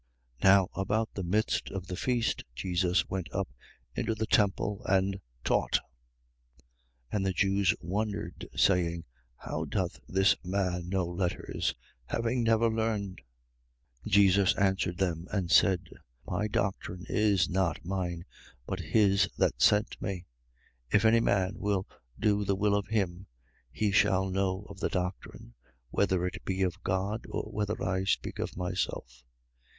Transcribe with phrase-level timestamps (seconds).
[0.41, 0.43] 7:14.
[0.45, 3.49] Now, about the midst of the feast, Jesus went up
[3.93, 5.73] into the temple and taught.
[5.73, 5.83] 7:15.
[7.11, 9.03] And the Jews wondered, saying:
[9.35, 11.75] How doth this man know letters,
[12.07, 13.21] having never learned?
[14.03, 14.11] 7:16.
[14.11, 15.85] Jesus answered them and said:
[16.25, 18.25] My doctrine is not mine,
[18.65, 20.25] but his that sent me.
[20.89, 20.95] 7:17.
[20.95, 21.87] If any man will
[22.19, 23.27] do the will of him,
[23.71, 25.53] he shall know of the doctrine,
[25.91, 29.23] whether it be of God, or whether I speak of myself.